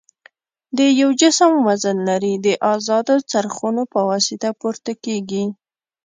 [0.77, 5.43] د یو جسم وزن لري د ازادو څرخونو په واسطه پورته کیږي.